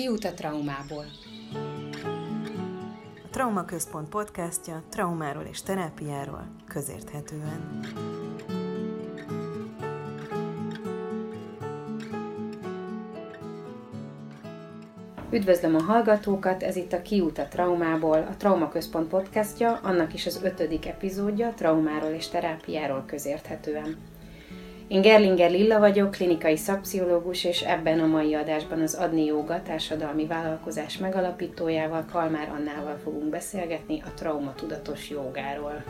[0.00, 1.04] Kiút a traumából.
[3.24, 7.80] A Trauma Központ podcastja traumáról és terápiáról közérthetően.
[15.30, 20.26] Üdvözlöm a hallgatókat, ez itt a Kiút a Traumából, a Trauma Központ podcastja, annak is
[20.26, 24.09] az ötödik epizódja, traumáról és terápiáról közérthetően.
[24.90, 30.26] Én Gerlinger Lilla vagyok, klinikai szakpszichológus, és ebben a mai adásban az Adni Jóga társadalmi
[30.26, 35.84] vállalkozás megalapítójával, Kalmár Annával fogunk beszélgetni a traumatudatos jogáról.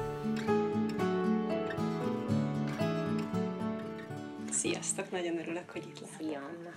[4.51, 6.27] Sziasztok, nagyon örülök, hogy itt lehetek.
[6.27, 6.71] Szia, Anna!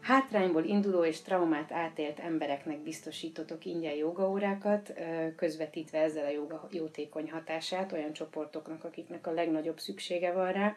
[0.00, 4.92] Hátrányból induló és traumát átélt embereknek biztosítotok ingyen jogaórákat,
[5.36, 10.76] közvetítve ezzel a joga jótékony hatását olyan csoportoknak, akiknek a legnagyobb szüksége van rá.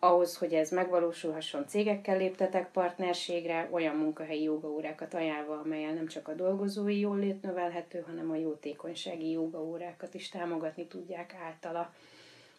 [0.00, 6.34] Ahhoz, hogy ez megvalósulhasson, cégekkel léptetek partnerségre, olyan munkahelyi jogaórákat ajánlva, amelyen nem csak a
[6.34, 11.94] dolgozói jólét növelhető, hanem a jótékonysági jogaórákat is támogatni tudják általa.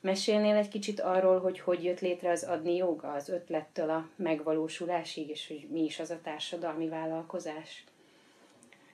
[0.02, 5.30] Mesélnél egy kicsit arról, hogy hogy jött létre az adni joga, az ötlettől a megvalósulásig,
[5.30, 7.84] és hogy mi is az a társadalmi vállalkozás?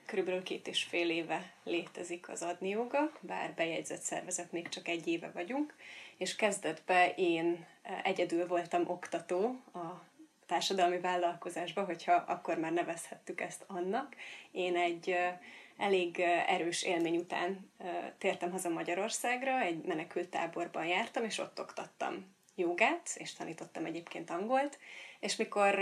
[0.04, 5.30] Körülbelül két és fél éve létezik az adni joga, bár bejegyzett szervezet csak egy éve
[5.34, 5.74] vagyunk,
[6.18, 10.04] és kezdetben én e, egyedül voltam oktató a
[10.46, 14.16] társadalmi vállalkozásban, hogyha akkor már nevezhettük ezt annak.
[14.50, 15.40] Én egy e,
[15.76, 17.70] elég erős élmény után
[18.18, 24.78] tértem haza Magyarországra, egy menekült táborban jártam, és ott oktattam jogát, és tanítottam egyébként angolt,
[25.20, 25.78] és mikor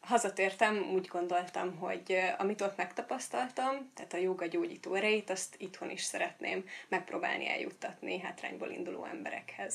[0.00, 6.02] hazatértem, úgy gondoltam, hogy amit ott megtapasztaltam, tehát a joga gyógyító erejét, azt itthon is
[6.02, 9.74] szeretném megpróbálni eljuttatni hátrányból induló emberekhez.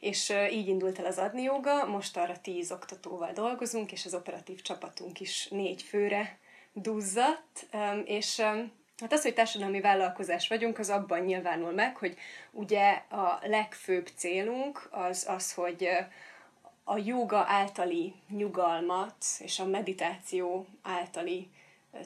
[0.00, 4.62] És így indult el az adni joga, most arra tíz oktatóval dolgozunk, és az operatív
[4.62, 6.38] csapatunk is négy főre
[6.72, 7.66] duzzadt,
[8.04, 8.42] és
[9.02, 12.16] Hát az, hogy társadalmi vállalkozás vagyunk, az abban nyilvánul meg, hogy
[12.50, 15.88] ugye a legfőbb célunk az az, hogy
[16.84, 21.50] a joga általi nyugalmat és a meditáció általi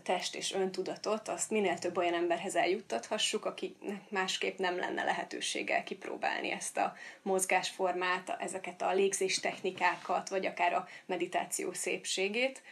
[0.02, 6.50] test és öntudatot, azt minél több olyan emberhez eljuttathassuk, akiknek másképp nem lenne lehetősége kipróbálni
[6.50, 12.62] ezt a mozgásformát, ezeket a légzés technikákat, vagy akár a meditáció szépségét.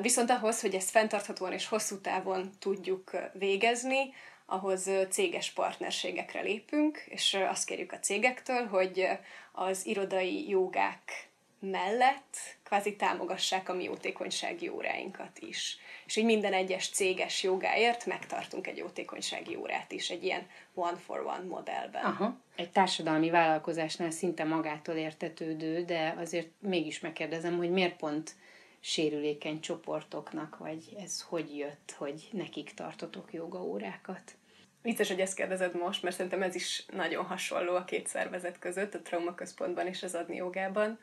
[0.00, 4.14] Viszont ahhoz, hogy ezt fenntarthatóan és hosszú távon tudjuk végezni,
[4.46, 9.08] ahhoz céges partnerségekre lépünk, és azt kérjük a cégektől, hogy
[9.52, 11.25] az irodai jogák
[11.58, 15.78] mellett kvázi támogassák a mi jótékonysági óráinkat is.
[16.06, 22.04] És hogy minden egyes céges jogáért megtartunk egy jótékonysági órát is, egy ilyen one-for-one modellben.
[22.04, 22.40] Aha.
[22.56, 28.34] Egy társadalmi vállalkozásnál szinte magától értetődő, de azért mégis megkérdezem, hogy miért pont
[28.80, 34.36] sérülékeny csoportoknak, vagy ez hogy jött, hogy nekik tartotok jogaórákat?
[34.82, 38.94] Vicces, hogy ezt kérdezed most, mert szerintem ez is nagyon hasonló a két szervezet között,
[38.94, 40.98] a Trauma Központban és az Adni Jogában,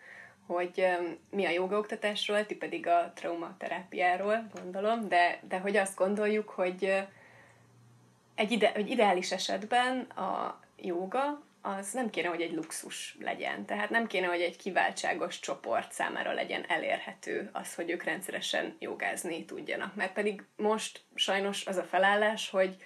[0.48, 0.86] hogy
[1.30, 7.04] mi a jogaoktatásról, ti pedig a traumaterápiáról gondolom, de, de hogy azt gondoljuk, hogy
[8.36, 13.66] egy, ide, egy ideális esetben a joga az nem kéne, hogy egy luxus legyen.
[13.66, 19.46] Tehát nem kéne, hogy egy kiváltságos csoport számára legyen elérhető az, hogy ők rendszeresen jogázni
[19.46, 19.96] tudjanak.
[19.96, 22.78] Mert pedig most sajnos az a felállás, hogy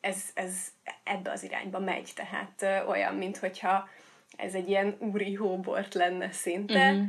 [0.00, 0.68] ez, ez
[1.04, 2.12] ebbe az irányba megy.
[2.14, 3.88] Tehát olyan, mintha
[4.36, 7.06] ez egy ilyen úri hóbort lenne szinte, uh-huh.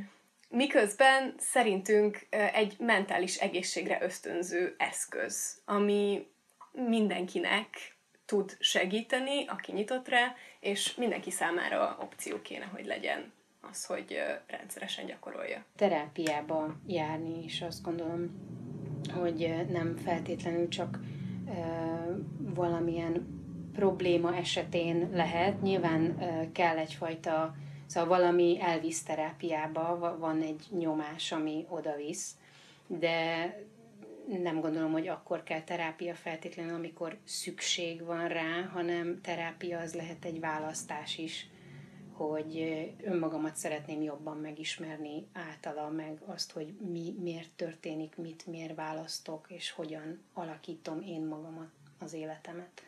[0.50, 6.28] miközben szerintünk egy mentális egészségre ösztönző eszköz, ami
[6.72, 7.96] mindenkinek
[8.26, 13.34] tud segíteni, aki nyitott rá, és mindenki számára opció kéne, hogy legyen
[13.72, 15.66] az, hogy rendszeresen gyakorolja.
[15.76, 18.32] Terápiába járni is azt gondolom,
[19.14, 21.00] hogy nem feltétlenül csak
[22.40, 23.37] valamilyen
[23.78, 25.62] probléma esetén lehet.
[25.62, 26.18] Nyilván
[26.52, 32.36] kell egyfajta, szóval valami elvisz terápiába, van egy nyomás, ami oda visz,
[32.88, 33.54] de
[34.28, 40.26] nem gondolom, hogy akkor kell terápia feltétlenül, amikor szükség van rá, hanem terápia az lehet
[40.26, 41.50] egy választás is,
[42.12, 49.46] hogy önmagamat szeretném jobban megismerni általa, meg azt, hogy mi miért történik, mit miért választok,
[49.50, 51.70] és hogyan alakítom én magamat,
[52.00, 52.82] az életemet.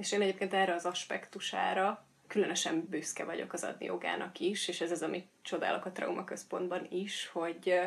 [0.00, 4.90] És én egyébként erre az aspektusára különösen büszke vagyok az adni jogának is, és ez
[4.90, 7.80] az, amit csodálok a Trauma Központban is, hogy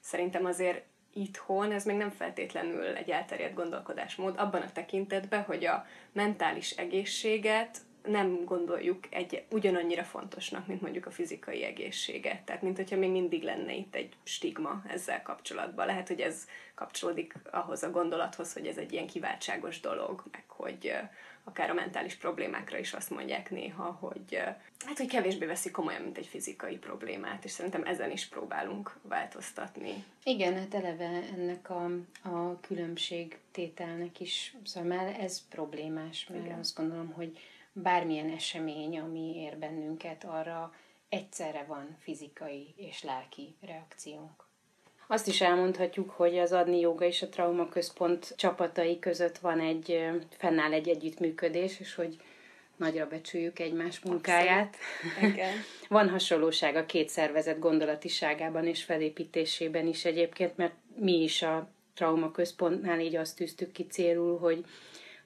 [0.00, 5.86] szerintem azért itthon ez még nem feltétlenül egy elterjedt gondolkodásmód abban a tekintetben, hogy a
[6.12, 12.42] mentális egészséget nem gondoljuk egy, ugyanannyira fontosnak, mint mondjuk a fizikai egészsége.
[12.44, 15.86] Tehát, mint hogyha még mindig lenne itt egy stigma ezzel kapcsolatban.
[15.86, 20.92] Lehet, hogy ez kapcsolódik ahhoz a gondolathoz, hogy ez egy ilyen kiváltságos dolog, meg hogy
[21.44, 24.36] akár a mentális problémákra is azt mondják néha, hogy
[24.86, 30.04] hát, hogy kevésbé veszik komolyan, mint egy fizikai problémát, és szerintem ezen is próbálunk változtatni.
[30.24, 31.84] Igen, hát eleve ennek a,
[32.22, 36.58] a különbségtételnek is, szóval már ez problémás, mert Igen.
[36.58, 37.38] azt gondolom, hogy
[37.72, 40.74] bármilyen esemény, ami ér bennünket, arra
[41.08, 44.48] egyszerre van fizikai és lelki reakciónk.
[45.12, 50.08] Azt is elmondhatjuk, hogy az Adni Joga és a Trauma Központ csapatai között van egy,
[50.38, 52.16] fennáll egy együttműködés, és hogy
[52.76, 54.76] nagyra becsüljük egymás munkáját.
[55.88, 62.30] Van hasonlóság a két szervezet gondolatiságában és felépítésében is egyébként, mert mi is a Trauma
[62.30, 64.64] Központnál így azt tűztük ki célul, hogy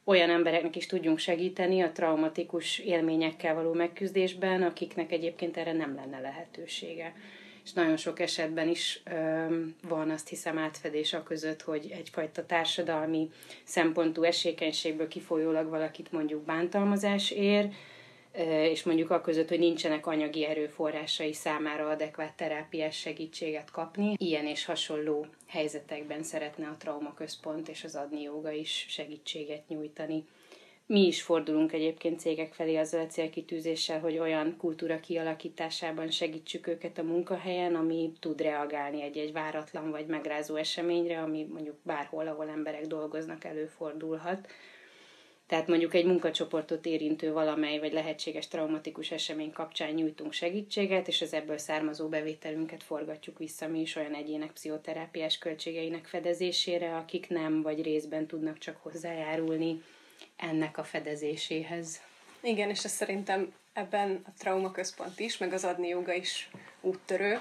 [0.05, 6.21] olyan embereknek is tudjunk segíteni a traumatikus élményekkel való megküzdésben, akiknek egyébként erre nem lenne
[6.21, 7.15] lehetősége.
[7.65, 9.03] És nagyon sok esetben is
[9.89, 13.31] van azt hiszem átfedés a között, hogy egyfajta társadalmi
[13.65, 17.69] szempontú esékenységből kifolyólag valakit mondjuk bántalmazás ér,
[18.71, 24.15] és mondjuk a között, hogy nincsenek anyagi erőforrásai számára adekvát terápiás segítséget kapni.
[24.19, 30.25] Ilyen és hasonló helyzetekben szeretne a traumaközpont és az adni joga is segítséget nyújtani.
[30.87, 36.99] Mi is fordulunk egyébként cégek felé azzal a célkitűzéssel, hogy olyan kultúra kialakításában segítsük őket
[36.99, 42.87] a munkahelyen, ami tud reagálni egy-egy váratlan vagy megrázó eseményre, ami mondjuk bárhol, ahol emberek
[42.87, 44.49] dolgoznak, előfordulhat.
[45.47, 51.33] Tehát mondjuk egy munkacsoportot érintő valamely vagy lehetséges traumatikus esemény kapcsán nyújtunk segítséget, és az
[51.33, 57.83] ebből származó bevételünket forgatjuk vissza mi is olyan egyének pszichoterápiás költségeinek fedezésére, akik nem vagy
[57.83, 59.83] részben tudnak csak hozzájárulni
[60.37, 62.01] ennek a fedezéséhez.
[62.41, 66.51] Igen, és ez szerintem ebben a traumaközpont is, meg az adni joga is
[66.81, 67.41] úttörő,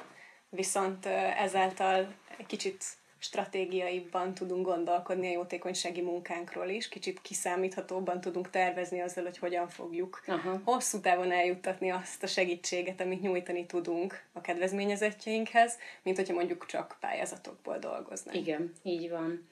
[0.50, 1.06] viszont
[1.36, 2.84] ezáltal egy kicsit
[3.24, 10.24] stratégiaiban tudunk gondolkodni a jótékonysági munkánkról is, kicsit kiszámíthatóban tudunk tervezni azzal, hogy hogyan fogjuk
[10.28, 10.62] Aha.
[10.64, 16.98] hosszú távon eljuttatni azt a segítséget, amit nyújtani tudunk a kedvezményezettjeinkhez, mint hogyha mondjuk csak
[17.00, 18.38] pályázatokból dolgoznánk.
[18.38, 19.48] Igen, így van.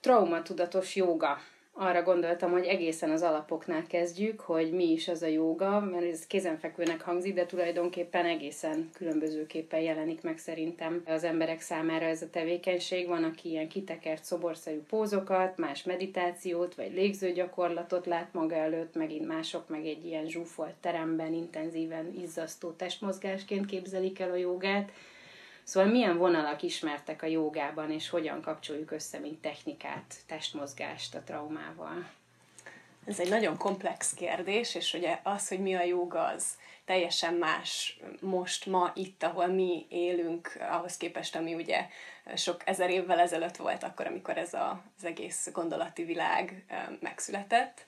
[0.00, 1.38] Traumatudatos joga
[1.76, 6.26] arra gondoltam, hogy egészen az alapoknál kezdjük, hogy mi is az a jóga, mert ez
[6.26, 13.08] kézenfekvőnek hangzik, de tulajdonképpen egészen különbözőképpen jelenik meg szerintem az emberek számára ez a tevékenység.
[13.08, 19.68] Van, aki ilyen kitekert szoborszerű pózokat, más meditációt, vagy légzőgyakorlatot lát maga előtt, megint mások
[19.68, 24.90] meg egy ilyen zsúfolt teremben intenzíven izzasztó testmozgásként képzelik el a jogát
[25.64, 32.10] Szóval milyen vonalak ismertek a jogában, és hogyan kapcsoljuk össze, mint technikát, testmozgást a traumával?
[33.04, 36.44] Ez egy nagyon komplex kérdés, és ugye az, hogy mi a joga, az
[36.84, 41.86] teljesen más most, ma, itt, ahol mi élünk, ahhoz képest, ami ugye
[42.36, 46.64] sok ezer évvel ezelőtt volt akkor, amikor ez a, az egész gondolati világ
[47.00, 47.86] megszületett.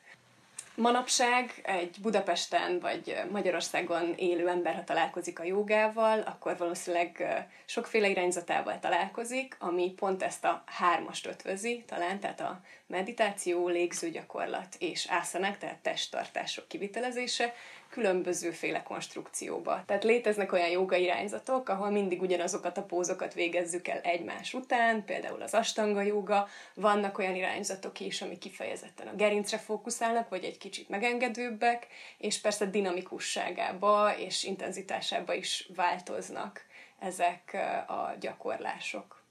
[0.76, 7.24] Manapság egy Budapesten vagy Magyarországon élő ember, ha találkozik a jogával, akkor valószínűleg
[7.64, 15.06] sokféle irányzatával találkozik, ami pont ezt a hármast ötvözi, talán, tehát a meditáció, légzőgyakorlat és
[15.08, 17.54] ászanak, tehát testtartások kivitelezése,
[17.88, 19.82] különbözőféle konstrukcióba.
[19.86, 25.42] Tehát léteznek olyan joga irányzatok, ahol mindig ugyanazokat a pózokat végezzük el egymás után, például
[25.42, 30.88] az astanga joga, vannak olyan irányzatok is, ami kifejezetten a gerincre fókuszálnak, vagy egy kicsit
[30.88, 31.86] megengedőbbek,
[32.18, 36.64] és persze dinamikusságába és intenzitásába is változnak
[36.98, 39.25] ezek a gyakorlások.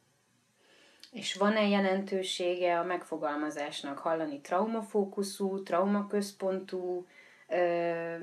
[1.16, 3.98] És van-e jelentősége a megfogalmazásnak?
[3.98, 7.08] Hallani traumafókuszú, traumaközpontú,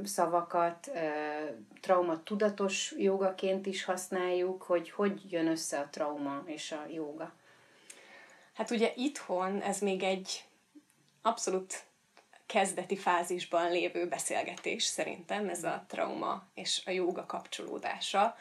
[0.05, 0.91] szavakat,
[1.81, 7.33] trauma tudatos jogaként is használjuk, hogy hogy jön össze a trauma és a joga.
[8.53, 10.45] Hát ugye itthon ez még egy
[11.23, 11.85] abszolút
[12.47, 18.37] kezdeti fázisban lévő beszélgetés szerintem, ez a trauma és a joga kapcsolódása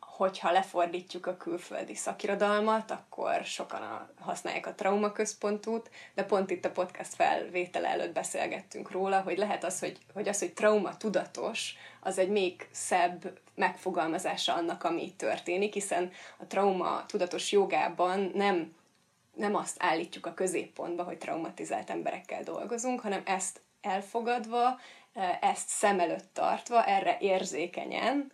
[0.00, 6.70] hogyha lefordítjuk a külföldi szakirodalmat, akkor sokan a, használják a traumaközpontút, de pont itt a
[6.70, 12.18] podcast felvétele előtt beszélgettünk róla, hogy lehet az, hogy, hogy az, hogy trauma tudatos, az
[12.18, 18.74] egy még szebb megfogalmazása annak, ami történik, hiszen a trauma tudatos jogában nem,
[19.34, 24.80] nem azt állítjuk a középpontba, hogy traumatizált emberekkel dolgozunk, hanem ezt elfogadva,
[25.40, 28.32] ezt szem előtt tartva, erre érzékenyen,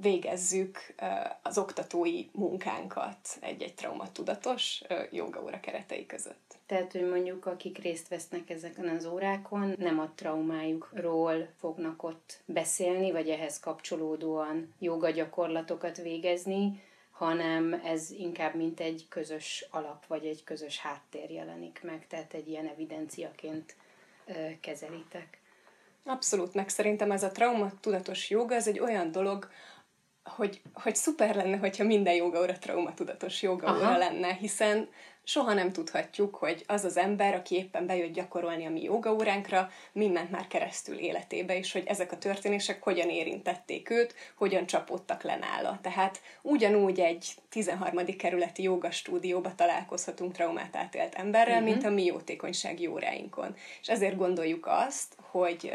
[0.00, 0.94] végezzük
[1.42, 6.54] az oktatói munkánkat egy-egy traumatudatos jogaóra keretei között.
[6.66, 13.12] Tehát, hogy mondjuk akik részt vesznek ezeken az órákon, nem a traumájukról fognak ott beszélni,
[13.12, 20.44] vagy ehhez kapcsolódóan joga gyakorlatokat végezni, hanem ez inkább mint egy közös alap, vagy egy
[20.44, 23.76] közös háttér jelenik meg, tehát egy ilyen evidenciaként
[24.60, 25.40] kezelitek.
[26.04, 29.50] Abszolút, meg szerintem ez a trauma tudatos joga, ez egy olyan dolog,
[30.26, 34.88] hogy, hogy szuper lenne, hogyha minden jogaóra traumatudatos jogaóra lenne, hiszen
[35.24, 40.30] soha nem tudhatjuk, hogy az az ember, aki éppen bejött gyakorolni a mi jogaóránkra, mindent
[40.30, 45.78] már keresztül életébe, és hogy ezek a történések hogyan érintették őt, hogyan csapódtak le nála.
[45.82, 48.04] Tehát ugyanúgy egy 13.
[48.16, 51.70] kerületi jogastúdióba találkozhatunk traumát átélt emberrel, uh-huh.
[51.70, 53.56] mint a mi jótékonysági óráinkon.
[53.80, 55.72] És ezért gondoljuk azt, hogy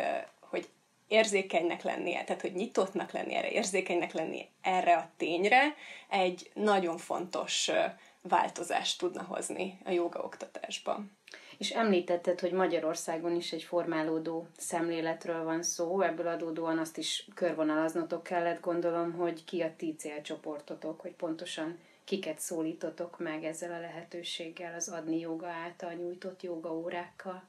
[1.12, 5.76] érzékenynek lennie, tehát hogy nyitottnak lennie erre, érzékenynek lenni erre a tényre,
[6.10, 7.72] egy nagyon fontos
[8.22, 11.12] változást tudna hozni a joga oktatásban.
[11.58, 18.24] És említetted, hogy Magyarországon is egy formálódó szemléletről van szó, ebből adódóan azt is körvonalaznotok
[18.24, 24.76] kellett, gondolom, hogy ki a ti célcsoportotok, hogy pontosan kiket szólítotok meg ezzel a lehetőséggel,
[24.76, 27.44] az adni joga által nyújtott joga órákkal.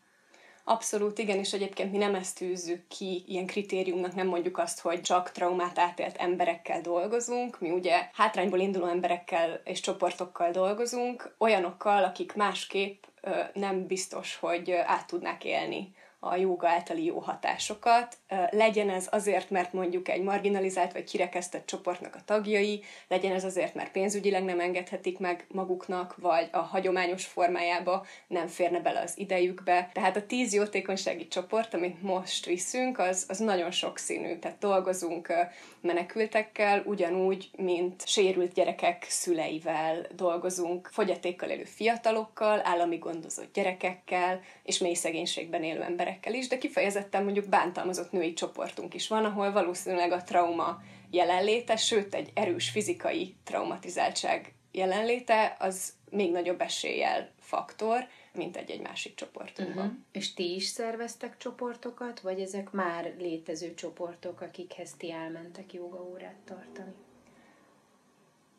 [0.64, 5.00] Abszolút, igen, és egyébként mi nem ezt tűzzük ki ilyen kritériumnak, nem mondjuk azt, hogy
[5.00, 12.34] csak traumát átélt emberekkel dolgozunk, mi ugye hátrányból induló emberekkel és csoportokkal dolgozunk, olyanokkal, akik
[12.34, 13.04] másképp
[13.52, 18.16] nem biztos, hogy át tudnák élni a jóga általi jó hatásokat.
[18.50, 23.74] Legyen ez azért, mert mondjuk egy marginalizált vagy kirekesztett csoportnak a tagjai, legyen ez azért,
[23.74, 29.90] mert pénzügyileg nem engedhetik meg maguknak, vagy a hagyományos formájába nem férne bele az idejükbe.
[29.92, 34.38] Tehát a tíz jótékonysági csoport, amit most viszünk, az, az nagyon sokszínű.
[34.38, 35.32] Tehát dolgozunk
[35.82, 44.94] menekültekkel, ugyanúgy, mint sérült gyerekek szüleivel dolgozunk, fogyatékkal élő fiatalokkal, állami gondozott gyerekekkel, és mély
[44.94, 50.22] szegénységben élő emberekkel is, de kifejezetten mondjuk bántalmazott női csoportunk is van, ahol valószínűleg a
[50.22, 58.80] trauma jelenléte, sőt egy erős fizikai traumatizáltság jelenléte, az még nagyobb eséllyel faktor, mint egy-egy
[58.80, 59.84] másik csoportunkban.
[59.84, 60.00] Uh-huh.
[60.12, 66.92] És ti is szerveztek csoportokat, vagy ezek már létező csoportok, akikhez ti elmentek jogaórát tartani?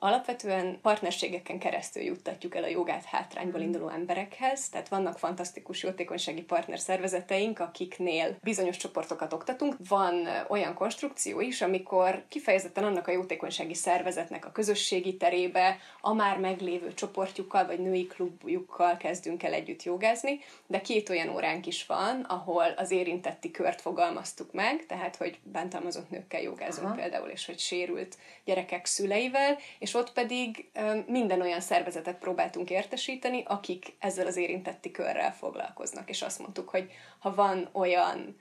[0.04, 3.64] Alapvetően partnerségeken keresztül juttatjuk el a jogát hátrányból mm.
[3.64, 9.76] induló emberekhez, tehát vannak fantasztikus jótékonysági partnerszervezeteink, akiknél bizonyos csoportokat oktatunk.
[9.88, 16.38] Van olyan konstrukció is, amikor kifejezetten annak a jótékonysági szervezetnek a közösségi terébe a már
[16.40, 22.22] meglévő csoportjukkal vagy női klubjukkal kezdünk el együtt jogázni, de két olyan óránk is van,
[22.22, 26.96] ahol az érintetti kört fogalmaztuk meg, tehát hogy bántalmazott nőkkel jogázunk Aha.
[26.96, 30.70] például, és hogy sérült gyerekek szüleivel, és és ott pedig
[31.08, 36.10] minden olyan szervezetet próbáltunk értesíteni, akik ezzel az érintetti körrel foglalkoznak.
[36.10, 38.36] És azt mondtuk, hogy ha van olyan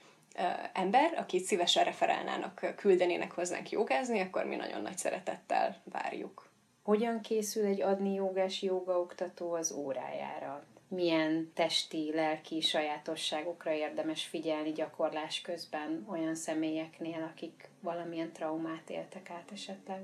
[0.73, 6.50] ember, akit szívesen referálnának, küldenének hozzánk jogázni, akkor mi nagyon nagy szeretettel várjuk.
[6.82, 10.64] Hogyan készül egy adni jogás jogaoktató az órájára?
[10.88, 19.50] Milyen testi, lelki sajátosságokra érdemes figyelni gyakorlás közben olyan személyeknél, akik valamilyen traumát éltek át
[19.52, 20.00] esetleg?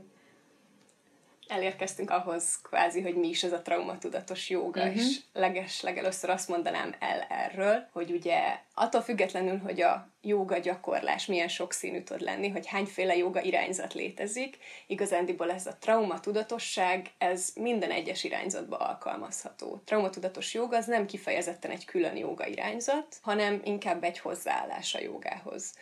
[1.49, 4.97] Elérkeztünk ahhoz kvázi, hogy mi is ez a traumatudatos joga, uh-huh.
[4.97, 11.27] és leges legelőször azt mondanám el erről, hogy ugye attól függetlenül, hogy a joga gyakorlás
[11.27, 17.91] milyen sokszínű tud lenni, hogy hányféle joga irányzat létezik, igazándiból ez a traumatudatosság, ez minden
[17.91, 19.83] egyes irányzatba alkalmazható.
[19.85, 25.73] Traumatudatos joga az nem kifejezetten egy külön joga irányzat, hanem inkább egy hozzáállás a jogához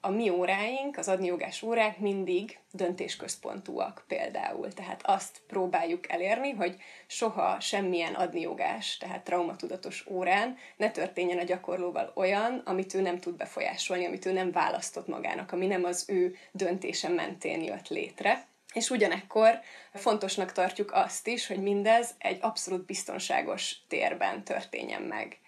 [0.00, 4.72] a mi óráink, az adniogás órák mindig döntésközpontúak például.
[4.72, 6.76] Tehát azt próbáljuk elérni, hogy
[7.06, 13.36] soha semmilyen adniogás, tehát traumatudatos órán ne történjen a gyakorlóval olyan, amit ő nem tud
[13.36, 18.46] befolyásolni, amit ő nem választott magának, ami nem az ő döntése mentén jött létre.
[18.72, 19.60] És ugyanekkor
[19.92, 25.38] fontosnak tartjuk azt is, hogy mindez egy abszolút biztonságos térben történjen meg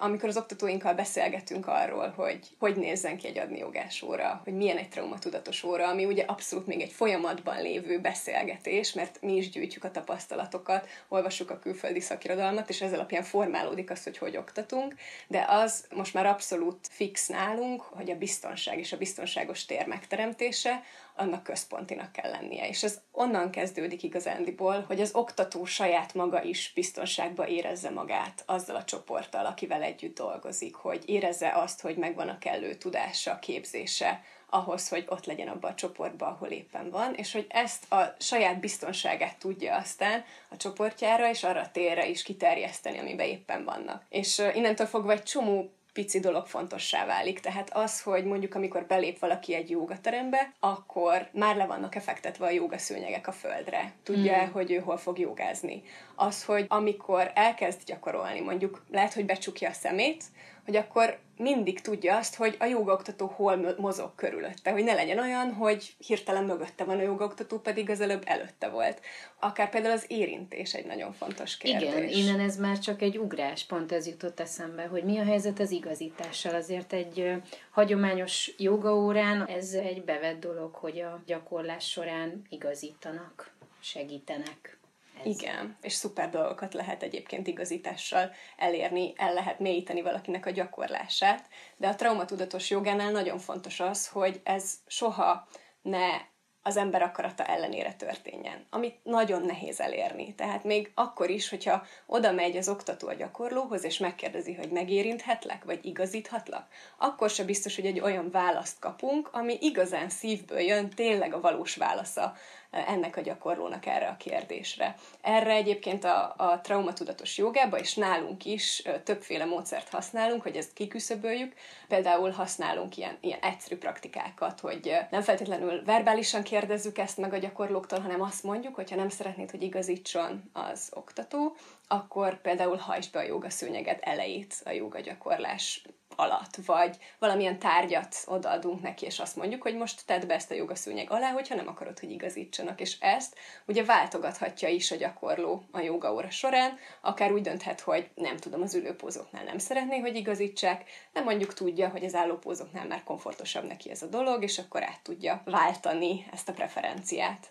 [0.00, 4.88] amikor az oktatóinkkal beszélgetünk arról, hogy hogy nézzen ki egy adniogás óra, hogy milyen egy
[4.88, 9.90] traumatudatos óra, ami ugye abszolút még egy folyamatban lévő beszélgetés, mert mi is gyűjtjük a
[9.90, 14.94] tapasztalatokat, olvassuk a külföldi szakirodalmat, és ez alapján formálódik az, hogy hogy oktatunk,
[15.26, 20.82] de az most már abszolút fix nálunk, hogy a biztonság és a biztonságos tér megteremtése,
[21.18, 22.68] annak központinak kell lennie.
[22.68, 28.76] És ez onnan kezdődik igazándiból, hogy az oktató saját maga is biztonságba érezze magát azzal
[28.76, 34.88] a csoporttal, akivel együtt dolgozik, hogy érezze azt, hogy megvan a kellő tudása, képzése, ahhoz,
[34.88, 39.38] hogy ott legyen abban a csoportban, ahol éppen van, és hogy ezt a saját biztonságát
[39.38, 44.04] tudja aztán a csoportjára és arra a térre is kiterjeszteni, amiben éppen vannak.
[44.08, 47.40] És innentől fogva egy csomó pici dolog fontossá válik.
[47.40, 52.50] Tehát az, hogy mondjuk amikor belép valaki egy jogaterembe, akkor már le vannak effektetve a
[52.50, 53.92] jogaszőnyegek a földre.
[54.02, 54.50] Tudja, mm.
[54.52, 55.82] hogy ő hol fog jogázni.
[56.14, 60.24] Az, hogy amikor elkezd gyakorolni, mondjuk lehet, hogy becsukja a szemét,
[60.68, 65.52] hogy akkor mindig tudja azt, hogy a jogaoktató hol mozog körülötte, hogy ne legyen olyan,
[65.52, 69.00] hogy hirtelen mögötte van a jogaoktató, pedig az előbb előtte volt.
[69.40, 71.88] Akár például az érintés egy nagyon fontos kérdés.
[71.88, 75.60] Igen, innen ez már csak egy ugrás, pont ez jutott eszembe, hogy mi a helyzet
[75.60, 76.54] az igazítással.
[76.54, 77.32] Azért egy
[77.70, 84.77] hagyományos jogaórán ez egy bevett dolog, hogy a gyakorlás során igazítanak, segítenek.
[85.20, 85.26] Ez.
[85.26, 91.88] Igen, és szuper dolgokat lehet egyébként igazítással elérni, el lehet mélyíteni valakinek a gyakorlását, de
[91.88, 95.48] a traumatudatos jogánál nagyon fontos az, hogy ez soha
[95.82, 96.20] ne
[96.68, 100.34] az ember akarata ellenére történjen, amit nagyon nehéz elérni.
[100.34, 105.64] Tehát még akkor is, hogyha oda megy az oktató a gyakorlóhoz, és megkérdezi, hogy megérinthetlek,
[105.64, 106.66] vagy igazíthatlak,
[106.98, 111.76] akkor se biztos, hogy egy olyan választ kapunk, ami igazán szívből jön, tényleg a valós
[111.76, 112.36] válasza
[112.70, 114.94] ennek a gyakorlónak erre a kérdésre.
[115.20, 121.54] Erre egyébként a, a traumatudatos jogába, és nálunk is többféle módszert használunk, hogy ezt kiküszöböljük.
[121.88, 128.00] Például használunk ilyen, ilyen egyszerű praktikákat, hogy nem feltétlenül verbálisan kérdezzük ezt meg a gyakorlóktól,
[128.00, 131.56] hanem azt mondjuk, hogyha nem szeretnéd, hogy igazítson az oktató,
[131.88, 135.82] akkor például hajtsd be a jogaszőnyeget elejét a jogagyakorlás
[136.18, 140.54] alatt, vagy valamilyen tárgyat odaadunk neki, és azt mondjuk, hogy most tedd be ezt a
[140.54, 142.80] jogaszőnyeg alá, hogyha nem akarod, hogy igazítsanak.
[142.80, 148.36] És ezt ugye váltogathatja is a gyakorló a jogaóra során, akár úgy dönthet, hogy nem
[148.36, 153.64] tudom, az ülőpózoknál nem szeretné, hogy igazítsák, de mondjuk tudja, hogy az állópózoknál már komfortosabb
[153.64, 157.50] neki ez a dolog, és akkor át tudja váltani ezt a preferenciát.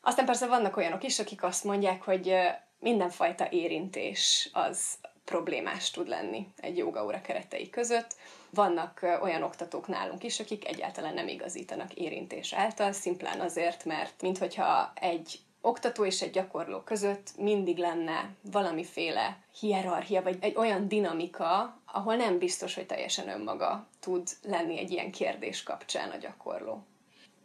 [0.00, 2.36] Aztán persze vannak olyanok is, akik azt mondják, hogy
[2.78, 8.16] mindenfajta érintés az problémás tud lenni egy jogaóra keretei között.
[8.50, 14.92] Vannak olyan oktatók nálunk is, akik egyáltalán nem igazítanak érintés által, szimplán azért, mert minthogyha
[14.94, 22.16] egy oktató és egy gyakorló között mindig lenne valamiféle hierarchia, vagy egy olyan dinamika, ahol
[22.16, 26.82] nem biztos, hogy teljesen önmaga tud lenni egy ilyen kérdés kapcsán a gyakorló.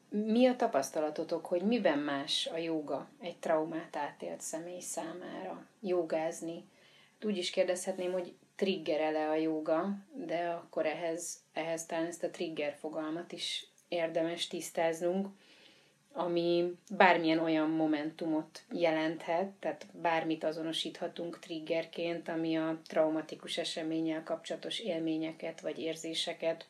[0.09, 5.65] Mi a tapasztalatotok, hogy miben más a joga egy traumát átélt személy számára?
[5.81, 6.63] Jogázni
[7.23, 12.75] úgy is kérdezhetném, hogy triggerele a joga, de akkor ehhez, ehhez talán ezt a trigger
[12.79, 15.27] fogalmat is érdemes tisztáznunk,
[16.13, 25.61] ami bármilyen olyan momentumot jelenthet, tehát bármit azonosíthatunk triggerként, ami a traumatikus eseménnyel kapcsolatos élményeket
[25.61, 26.67] vagy érzéseket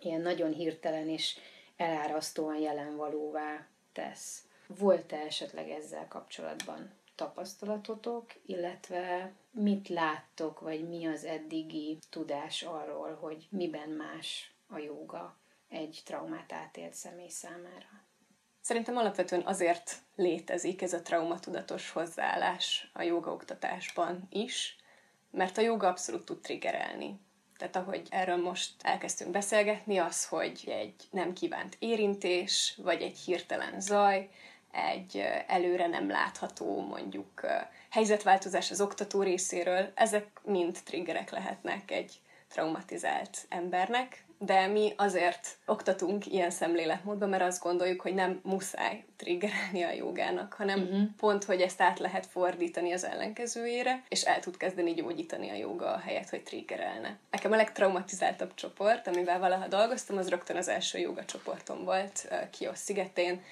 [0.00, 1.36] ilyen nagyon hirtelen és
[1.76, 4.44] elárasztóan jelenvalóvá tesz.
[4.66, 13.46] Volt-e esetleg ezzel kapcsolatban tapasztalatotok, illetve mit láttok, vagy mi az eddigi tudás arról, hogy
[13.50, 15.36] miben más a jóga
[15.68, 18.02] egy traumát átélt személy számára?
[18.60, 24.76] Szerintem alapvetően azért létezik ez a traumatudatos hozzáállás a jogaoktatásban is,
[25.30, 27.20] mert a joga abszolút tud triggerelni.
[27.56, 33.80] Tehát ahogy erről most elkezdtünk beszélgetni, az, hogy egy nem kívánt érintés, vagy egy hirtelen
[33.80, 34.30] zaj,
[34.72, 37.46] egy előre nem látható mondjuk
[37.90, 46.26] helyzetváltozás az oktató részéről, ezek mind triggerek lehetnek egy traumatizált embernek, de mi azért oktatunk
[46.26, 51.02] ilyen szemléletmódban, mert azt gondoljuk, hogy nem muszáj triggerelni a jogának, hanem uh-huh.
[51.16, 55.92] pont, hogy ezt át lehet fordítani az ellenkezőjére, és el tud kezdeni gyógyítani a joga
[55.92, 57.18] a helyet, hogy triggerelne.
[57.30, 62.80] Nekem a legtraumatizáltabb csoport, amivel valaha dolgoztam, az rögtön az első joga csoportom volt Kiosz
[62.80, 63.42] szigetén,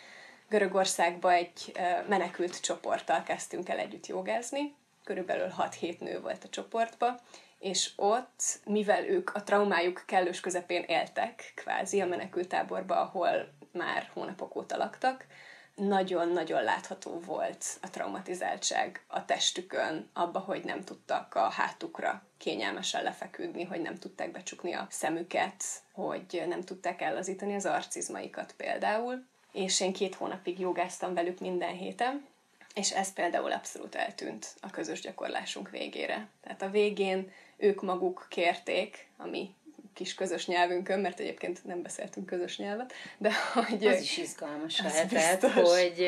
[0.51, 1.73] Görögországba egy
[2.09, 7.21] menekült csoporttal kezdtünk el együtt jogázni, körülbelül 6-7 nő volt a csoportba,
[7.59, 14.57] és ott, mivel ők a traumájuk kellős közepén éltek, kvázi a menekültáborba, ahol már hónapok
[14.57, 15.27] óta laktak,
[15.75, 23.65] nagyon-nagyon látható volt a traumatizáltság a testükön, abba, hogy nem tudtak a hátukra kényelmesen lefeküdni,
[23.65, 29.93] hogy nem tudták becsukni a szemüket, hogy nem tudták ellazítani az arcizmaikat például és én
[29.93, 32.27] két hónapig jogáztam velük minden héten,
[32.75, 36.29] és ez például abszolút eltűnt a közös gyakorlásunk végére.
[36.43, 39.55] Tehát a végén ők maguk kérték, ami
[39.95, 43.87] kis közös nyelvünkön, mert egyébként nem beszéltünk közös nyelvet, de hogy...
[43.87, 46.07] Az is izgalmas lehetett, hogy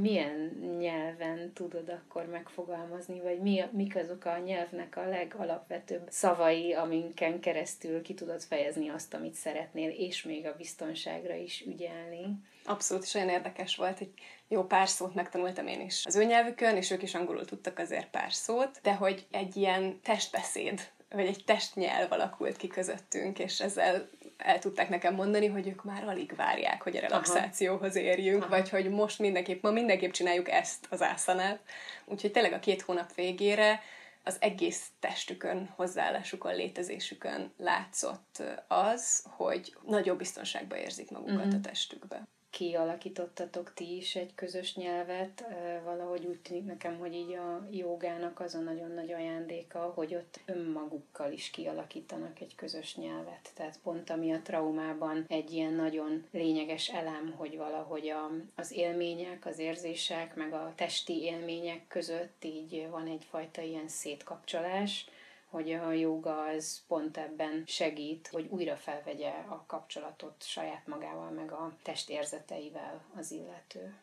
[0.00, 7.40] milyen nyelven tudod akkor megfogalmazni, vagy mi, mik azok a nyelvnek a legalapvetőbb szavai, aminken
[7.40, 12.26] keresztül ki tudod fejezni azt, amit szeretnél, és még a biztonságra is ügyelni.
[12.64, 14.10] Abszolút, és olyan érdekes volt, hogy
[14.48, 18.10] jó pár szót megtanultam én is az ő nyelvükön, és ők is angolul tudtak azért
[18.10, 24.08] pár szót, de hogy egy ilyen testbeszéd, vagy egy testnyelv alakult ki közöttünk, és ezzel
[24.36, 28.50] el tudták nekem mondani, hogy ők már alig várják, hogy a relaxációhoz érjünk, Aha.
[28.50, 31.60] vagy hogy most mindenképp, ma mindenképp csináljuk ezt az ászanát.
[32.04, 33.82] Úgyhogy tényleg a két hónap végére
[34.24, 41.54] az egész testükön, hozzáállásukon, létezésükön látszott az, hogy nagyobb biztonságban érzik magukat uh-huh.
[41.54, 45.44] a testükbe kialakítottatok ti is egy közös nyelvet,
[45.84, 50.40] valahogy úgy tűnik nekem, hogy így a jogának az a nagyon nagy ajándéka, hogy ott
[50.46, 53.50] önmagukkal is kialakítanak egy közös nyelvet.
[53.54, 59.46] Tehát pont ami a traumában egy ilyen nagyon lényeges elem, hogy valahogy a, az élmények,
[59.46, 65.08] az érzések, meg a testi élmények között így van egyfajta ilyen szétkapcsolás,
[65.50, 71.52] hogy a joga az pont ebben segít, hogy újra felvegye a kapcsolatot saját magával, meg
[71.52, 73.94] a testérzeteivel az illető.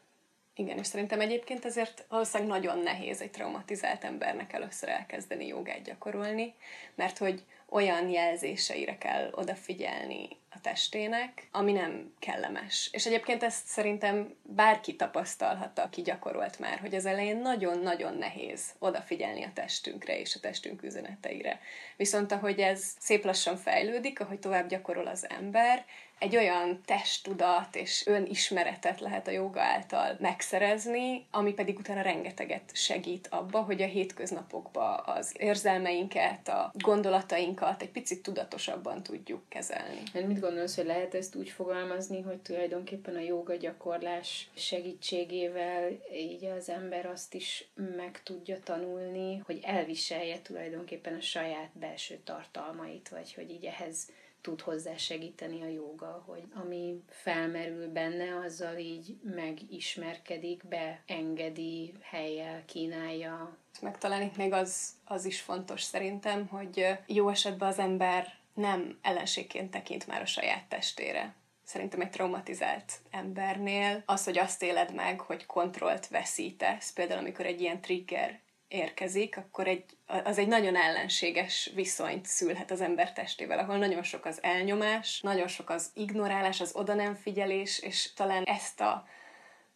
[0.55, 6.53] Igen, és szerintem egyébként ezért valószínűleg nagyon nehéz egy traumatizált embernek először elkezdeni jogát gyakorolni,
[6.95, 12.89] mert hogy olyan jelzéseire kell odafigyelni a testének, ami nem kellemes.
[12.91, 19.43] És egyébként ezt szerintem bárki tapasztalhatta, aki gyakorolt már, hogy az elején nagyon-nagyon nehéz odafigyelni
[19.43, 21.59] a testünkre és a testünk üzeneteire.
[21.97, 25.85] Viszont ahogy ez szép lassan fejlődik, ahogy tovább gyakorol az ember,
[26.19, 33.27] egy olyan testtudat és önismeretet lehet a joga által megszerezni, ami pedig utána rengeteget segít
[33.31, 40.01] abba, hogy a hétköznapokban az érzelmeinket, a gondolatainkat egy picit tudatosabban tudjuk kezelni.
[40.13, 46.45] Hát mit gondolsz, hogy lehet ezt úgy fogalmazni, hogy tulajdonképpen a joga gyakorlás segítségével így
[46.45, 53.33] az ember azt is meg tudja tanulni, hogy elviselje tulajdonképpen a saját belső tartalmait, vagy
[53.33, 54.09] hogy így ehhez
[54.41, 63.57] tud hozzá segíteni a joga, hogy ami felmerül benne, azzal így megismerkedik, beengedi, helyel kínálja.
[63.81, 68.99] Meg talán itt még az, az is fontos szerintem, hogy jó esetben az ember nem
[69.01, 71.35] ellenségként tekint már a saját testére.
[71.63, 77.61] Szerintem egy traumatizált embernél az, hogy azt éled meg, hogy kontrollt veszítesz, például amikor egy
[77.61, 83.77] ilyen trigger érkezik, akkor egy, az egy nagyon ellenséges viszonyt szülhet az ember testével, ahol
[83.77, 88.81] nagyon sok az elnyomás, nagyon sok az ignorálás, az oda nem figyelés, és talán ezt
[88.81, 89.07] a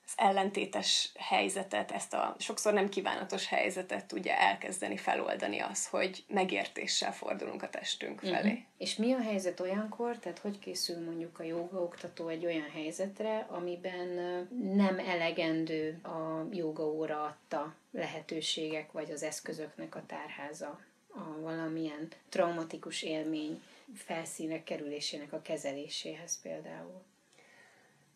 [0.06, 7.14] az ellentétes helyzetet, ezt a sokszor nem kívánatos helyzetet tudja elkezdeni feloldani az, hogy megértéssel
[7.14, 8.50] fordulunk a testünk felé.
[8.50, 8.64] Uh-huh.
[8.78, 13.48] És mi a helyzet olyankor, tehát hogy készül mondjuk a joga oktató egy olyan helyzetre,
[13.50, 14.08] amiben
[14.76, 23.04] nem elegendő a joga óra adta lehetőségek, vagy az eszközöknek a tárháza, a valamilyen traumatikus
[23.04, 23.62] élmény
[23.96, 27.04] felszínek kerülésének a kezeléséhez például?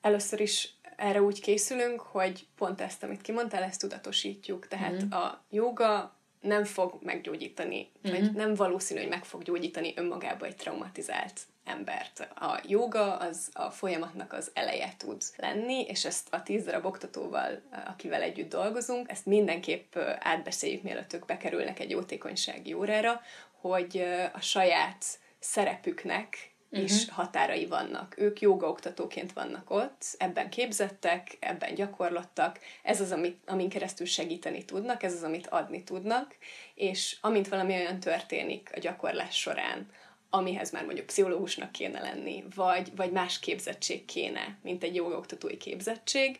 [0.01, 4.67] Először is erre úgy készülünk, hogy pont ezt, amit kimondtál, ezt tudatosítjuk.
[4.67, 5.11] Tehát mm-hmm.
[5.11, 8.17] a joga nem fog meggyógyítani, mm-hmm.
[8.17, 12.19] vagy nem valószínű, hogy meg fog gyógyítani önmagába egy traumatizált embert.
[12.35, 17.61] A joga az a folyamatnak az eleje tud lenni, és ezt a tíz darab oktatóval,
[17.85, 23.21] akivel együtt dolgozunk, ezt mindenképp átbeszéljük, mielőtt ők bekerülnek egy jótékonysági órára,
[23.61, 25.05] hogy a saját
[25.39, 26.91] szerepüknek uh-huh.
[26.91, 28.15] is határai vannak.
[28.17, 35.03] Ők jogaoktatóként vannak ott, ebben képzettek, ebben gyakorlottak, ez az, amit, amin keresztül segíteni tudnak,
[35.03, 36.35] ez az, amit adni tudnak,
[36.75, 39.89] és amint valami olyan történik a gyakorlás során,
[40.29, 46.39] amihez már mondjuk pszichológusnak kéne lenni, vagy, vagy más képzettség kéne, mint egy jogaoktatói képzettség,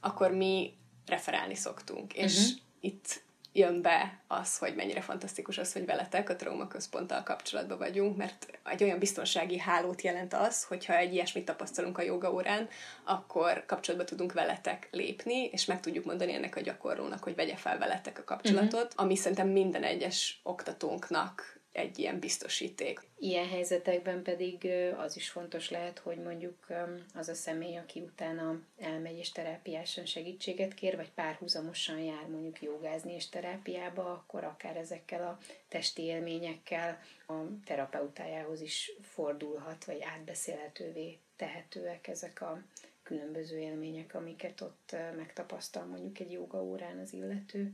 [0.00, 0.74] akkor mi
[1.06, 2.10] referálni szoktunk.
[2.10, 2.24] Uh-huh.
[2.24, 2.56] És mhm.
[2.80, 3.22] itt
[3.54, 8.58] jön be az, hogy mennyire fantasztikus az, hogy veletek a Trauma Központtal kapcsolatban vagyunk, mert
[8.64, 12.68] egy olyan biztonsági hálót jelent az, hogyha egy ilyesmit tapasztalunk a joga órán,
[13.04, 17.78] akkor kapcsolatba tudunk veletek lépni, és meg tudjuk mondani ennek a gyakorlónak, hogy vegye fel
[17.78, 19.04] veletek a kapcsolatot, uh-huh.
[19.04, 23.00] ami szerintem minden egyes oktatónknak egy ilyen biztosíték.
[23.18, 26.66] Ilyen helyzetekben pedig az is fontos lehet, hogy mondjuk
[27.14, 33.14] az a személy, aki utána elmegy és terápiásan segítséget kér, vagy párhuzamosan jár mondjuk jogázni
[33.14, 37.34] és terápiába, akkor akár ezekkel a testi élményekkel a
[37.64, 42.62] terapeutájához is fordulhat, vagy átbeszélhetővé tehetőek ezek a
[43.02, 47.72] különböző élmények, amiket ott megtapasztal mondjuk egy joga órán az illető.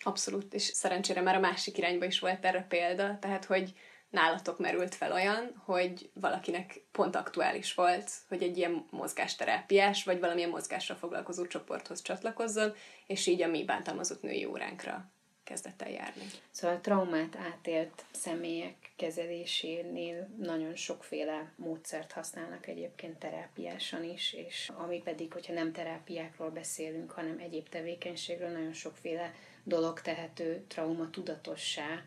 [0.00, 3.74] Abszolút, és szerencsére már a másik irányba is volt erre példa, tehát hogy
[4.10, 10.50] nálatok merült fel olyan, hogy valakinek pont aktuális volt, hogy egy ilyen mozgásterápiás, vagy valamilyen
[10.50, 12.74] mozgásra foglalkozó csoporthoz csatlakozzon,
[13.06, 15.10] és így a mi bántalmazott női óránkra
[15.44, 16.24] kezdett el járni.
[16.50, 25.02] Szóval a traumát átélt személyek kezelésénél nagyon sokféle módszert használnak egyébként terápiásan is, és ami
[25.02, 29.34] pedig, hogyha nem terápiákról beszélünk, hanem egyéb tevékenységről, nagyon sokféle
[29.68, 32.02] dolog tehető trauma tudatossá,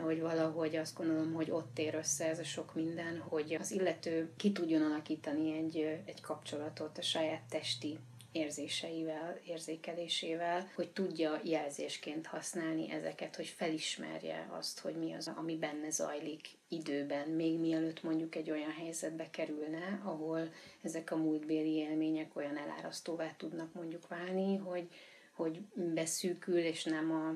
[0.00, 4.30] hogy valahogy azt gondolom, hogy ott ér össze ez a sok minden, hogy az illető
[4.36, 7.98] ki tudjon alakítani egy, egy kapcsolatot a saját testi
[8.34, 15.90] érzéseivel, érzékelésével, hogy tudja jelzésként használni ezeket, hogy felismerje azt, hogy mi az, ami benne
[15.90, 22.56] zajlik időben, még mielőtt mondjuk egy olyan helyzetbe kerülne, ahol ezek a múltbéli élmények olyan
[22.56, 24.88] elárasztóvá tudnak mondjuk válni, hogy,
[25.34, 27.34] hogy beszűkül, és nem a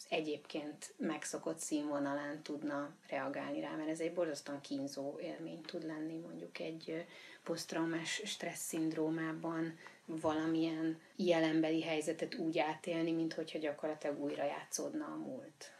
[0.00, 6.16] az egyébként megszokott színvonalán tudna reagálni rá, mert ez egy borzasztóan kínzó élmény tud lenni
[6.18, 7.04] mondjuk egy
[7.42, 15.72] posztraumás stressz szindrómában valamilyen jelenbeli helyzetet úgy átélni, mint hogyha gyakorlatilag újra játszódna a múlt.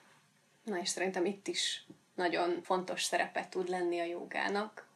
[0.65, 4.89] Na és szerintem itt is nagyon fontos szerepet tud lenni a jogának,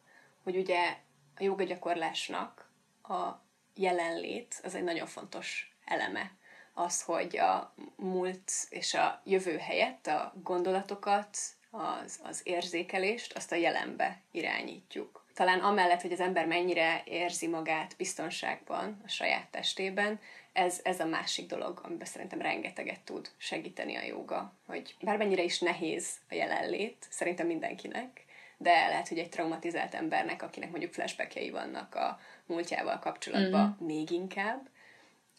[0.43, 0.97] hogy ugye
[1.37, 2.69] a joga gyakorlásnak
[3.03, 3.31] a
[3.75, 6.31] jelenlét az egy nagyon fontos eleme.
[6.77, 11.37] Az, hogy a múlt és a jövő helyett a gondolatokat,
[11.71, 17.95] az, az érzékelést, azt a jelenbe irányítjuk talán amellett, hogy az ember mennyire érzi magát
[17.97, 20.19] biztonságban a saját testében,
[20.53, 24.53] ez, ez a másik dolog, amiben szerintem rengeteget tud segíteni a joga.
[24.67, 28.25] Hogy bármennyire is nehéz a jelenlét, szerintem mindenkinek,
[28.57, 33.85] de lehet, hogy egy traumatizált embernek, akinek mondjuk flashbackjei vannak a múltjával kapcsolatban, mm-hmm.
[33.85, 34.69] még inkább,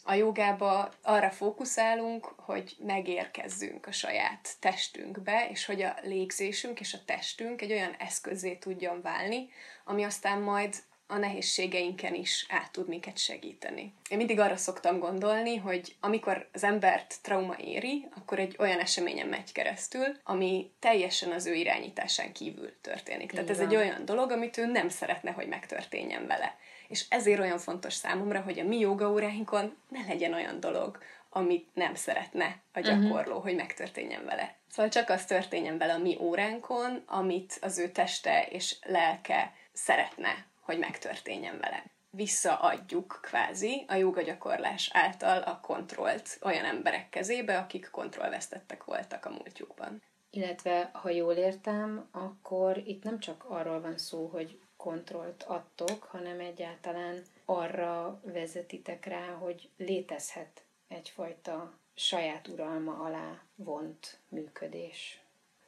[0.04, 7.04] a jogába arra fókuszálunk, hogy megérkezzünk a saját testünkbe, és hogy a légzésünk és a
[7.04, 9.48] testünk egy olyan eszközé tudjon válni,
[9.84, 10.74] ami aztán majd
[11.06, 13.94] a nehézségeinken is át tud minket segíteni.
[14.08, 19.26] Én mindig arra szoktam gondolni, hogy amikor az embert trauma éri, akkor egy olyan eseményen
[19.26, 23.30] megy keresztül, ami teljesen az ő irányításán kívül történik.
[23.30, 26.56] Tehát ez egy olyan dolog, amit ő nem szeretne, hogy megtörténjen vele.
[26.88, 30.98] És ezért olyan fontos számomra, hogy a mi jogaóráinkon ne legyen olyan dolog,
[31.30, 32.88] amit nem szeretne a mhm.
[32.88, 33.42] gyakorló, uh-huh.
[33.42, 34.56] hogy megtörténjen vele.
[34.68, 40.46] Szóval csak az történjen vele a mi óránkon, amit az ő teste és lelke szeretne,
[40.60, 41.84] hogy megtörténjen vele.
[42.10, 49.30] Visszaadjuk kvázi a joga gyakorlás által a kontrollt olyan emberek kezébe, akik kontrollvesztettek voltak a
[49.30, 50.02] múltjukban.
[50.30, 56.40] Illetve, ha jól értem, akkor itt nem csak arról van szó, hogy kontrollt adtok, hanem
[56.40, 65.20] egyáltalán arra vezetitek rá, hogy létezhet egyfajta saját uralma alá vont működés.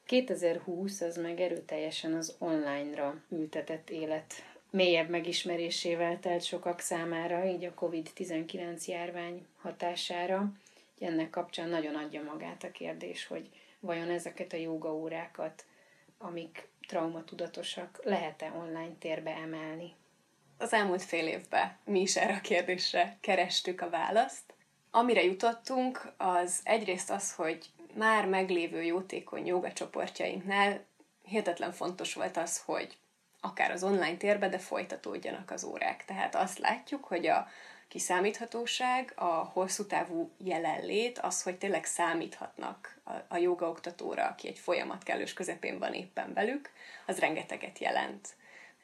[0.05, 4.35] 2020 az meg erőteljesen az online-ra ültetett élet
[4.71, 10.53] mélyebb megismerésével telt sokak számára, így a COVID-19 járvány hatására.
[10.99, 13.49] Ennek kapcsán nagyon adja magát a kérdés, hogy
[13.81, 15.65] vajon ezeket a jogaórákat,
[16.19, 19.95] amik traumatudatosak, lehet-e online térbe emelni?
[20.59, 24.55] Az elmúlt fél évben mi is erre a kérdésre kerestük a választ.
[24.91, 30.85] Amire jutottunk, az egyrészt az, hogy már meglévő jótékony jogacsoportjainknál
[31.23, 32.97] hihetetlen fontos volt az, hogy
[33.41, 36.05] akár az online térbe, de folytatódjanak az órák.
[36.05, 37.49] Tehát azt látjuk, hogy a
[37.89, 45.03] kiszámíthatóság, a hosszú távú jelenlét, az, hogy tényleg számíthatnak a, a jogaoktatóra, aki egy folyamat
[45.03, 46.71] kellős közepén van éppen velük,
[47.07, 48.29] az rengeteget jelent.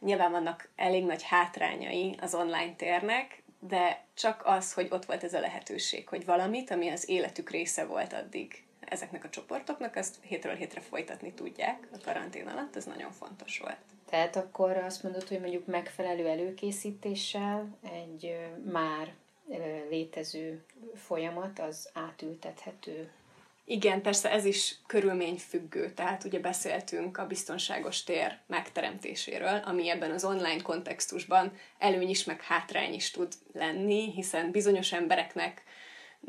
[0.01, 5.35] Nyilván vannak elég nagy hátrányai az online térnek, de csak az, hogy ott volt ez
[5.35, 10.55] a lehetőség, hogy valamit, ami az életük része volt addig ezeknek a csoportoknak, azt hétről
[10.55, 13.94] hétre folytatni tudják a karantén alatt, ez nagyon fontos volt.
[14.15, 18.37] Tehát akkor azt mondod, hogy mondjuk megfelelő előkészítéssel egy
[18.73, 19.15] már
[19.91, 23.11] létező folyamat az átültethető.
[23.65, 30.25] Igen, persze ez is körülményfüggő, tehát ugye beszéltünk a biztonságos tér megteremtéséről, ami ebben az
[30.25, 35.63] online kontextusban előny is, meg hátrány is tud lenni, hiszen bizonyos embereknek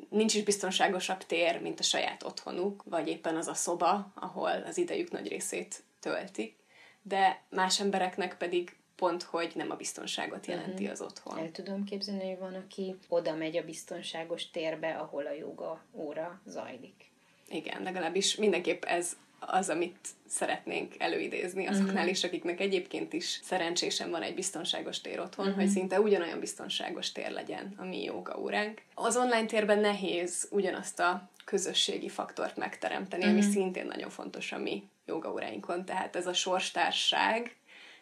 [0.09, 4.77] nincs is biztonságosabb tér, mint a saját otthonuk, vagy éppen az a szoba, ahol az
[4.77, 6.63] idejük nagy részét töltik,
[7.07, 10.91] de más embereknek pedig pont, hogy nem a biztonságot jelenti uh-huh.
[10.91, 11.37] az otthon.
[11.37, 16.41] El tudom képzelni, hogy van, aki oda megy a biztonságos térbe, ahol a joga óra
[16.45, 17.11] zajlik.
[17.49, 22.09] Igen, legalábbis mindenképp ez az, amit szeretnénk előidézni azoknál uh-huh.
[22.09, 25.61] is, akiknek egyébként is szerencsésen van egy biztonságos tér otthon, uh-huh.
[25.61, 28.81] hogy szinte ugyanolyan biztonságos tér legyen a mi joga óránk.
[28.93, 33.39] Az online térben nehéz ugyanazt a közösségi faktort megteremteni, uh-huh.
[33.39, 35.85] ami szintén nagyon fontos a mi jogaóráinkon.
[35.85, 37.55] Tehát ez a sorstárság,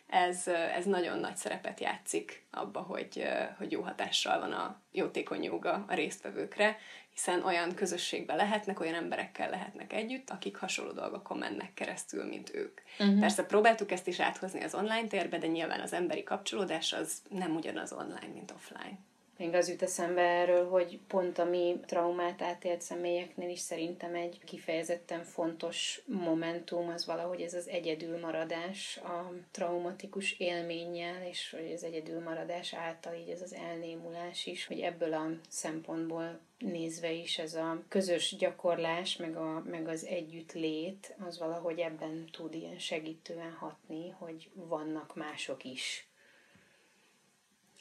[0.07, 5.85] ez, ez nagyon nagy szerepet játszik abba, hogy, hogy jó hatással van a jótékony joga
[5.87, 6.77] a résztvevőkre,
[7.13, 12.81] hiszen olyan közösségben lehetnek, olyan emberekkel lehetnek együtt, akik hasonló dolgokon mennek keresztül, mint ők.
[12.99, 13.19] Uh-huh.
[13.19, 17.55] Persze próbáltuk ezt is áthozni az online térbe, de nyilván az emberi kapcsolódás az nem
[17.55, 18.97] ugyanaz online, mint offline.
[19.37, 24.39] Még az jut eszembe erről, hogy pont a mi traumát átélt személyeknél is szerintem egy
[24.45, 32.73] kifejezetten fontos momentum az valahogy ez az egyedülmaradás a traumatikus élménnyel, és hogy az egyedülmaradás
[32.73, 38.35] által így ez az elnémulás is, hogy ebből a szempontból nézve is ez a közös
[38.35, 45.15] gyakorlás, meg, a, meg az együttlét, az valahogy ebben tud ilyen segítően hatni, hogy vannak
[45.15, 46.07] mások is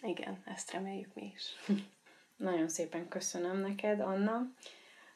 [0.02, 1.56] igen, ezt reméljük mi is.
[2.36, 4.52] Nagyon szépen köszönöm neked, Anna.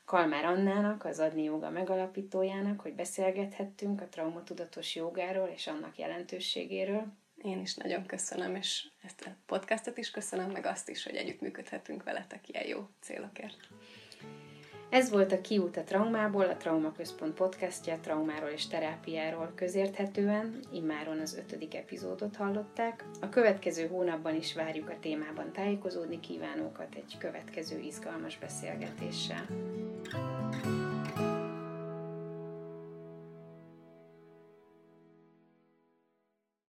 [0.05, 7.07] Kalmár Annának, az Adni Joga megalapítójának, hogy beszélgethettünk a traumatudatos jogáról és annak jelentőségéről.
[7.43, 12.03] Én is nagyon köszönöm, és ezt a podcastot is köszönöm, meg azt is, hogy együttműködhetünk
[12.03, 13.69] veletek ilyen jó célokért.
[14.89, 21.19] Ez volt a Kiút a traumából, a Trauma Központ podcastja traumáról és terápiáról közérthetően, immáron
[21.19, 23.05] az ötödik epizódot hallották.
[23.21, 29.47] A következő hónapban is várjuk a témában tájékozódni kívánókat egy következő izgalmas beszélgetéssel.